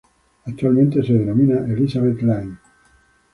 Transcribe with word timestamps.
Actualmente 0.45 1.03
se 1.03 1.13
denomina 1.13 1.59
Elizabeth 1.71 2.19
Line. 2.23 2.57